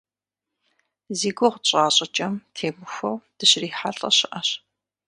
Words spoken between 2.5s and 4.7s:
темыхуэу дыщрихьэлӏэ щыӏэщ.